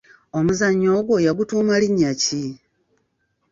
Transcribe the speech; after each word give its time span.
Omuzannyo 0.37 0.89
ogwo 0.99 1.15
yagutuuma 1.25 1.73
linnya 1.81 2.11
ki? 2.21 2.43